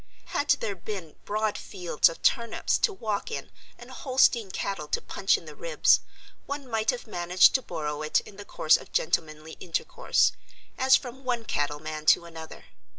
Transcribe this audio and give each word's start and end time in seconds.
Had 0.33 0.49
there 0.61 0.75
been 0.75 1.13
broad 1.25 1.59
fields 1.59 2.09
of 2.09 2.23
turnips 2.23 2.79
to 2.79 2.91
walk 2.91 3.29
in 3.29 3.51
and 3.77 3.91
Holstein 3.91 4.49
cattle 4.49 4.87
to 4.87 4.99
punch 4.99 5.37
in 5.37 5.45
the 5.45 5.53
ribs, 5.53 5.99
one 6.47 6.67
might 6.67 6.89
have 6.89 7.05
managed 7.05 7.53
to 7.53 7.61
borrow 7.61 8.01
it 8.01 8.19
in 8.21 8.35
the 8.37 8.43
course 8.43 8.77
of 8.77 8.91
gentlemanly 8.91 9.57
intercourse, 9.59 10.31
as 10.75 10.95
from 10.95 11.23
one 11.23 11.45
cattle 11.45 11.79
man 11.79 12.07
to 12.07 12.25
another. 12.25 12.65